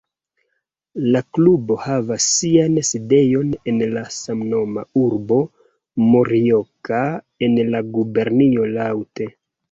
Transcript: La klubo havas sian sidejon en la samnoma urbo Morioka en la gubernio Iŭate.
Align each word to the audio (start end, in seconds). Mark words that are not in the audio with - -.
La 1.15 1.19
klubo 1.37 1.75
havas 1.81 2.23
sian 2.35 2.79
sidejon 2.87 3.51
en 3.71 3.77
la 3.97 4.01
samnoma 4.15 4.85
urbo 5.01 5.37
Morioka 6.13 7.03
en 7.49 7.59
la 7.75 7.83
gubernio 7.99 8.65
Iŭate. 8.71 9.29